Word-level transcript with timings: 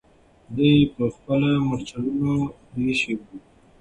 دوی 0.55 0.75
به 0.95 1.05
خپل 1.15 1.41
مرچلونه 1.69 2.33
پرېښي 2.69 3.13
وي. 3.19 3.37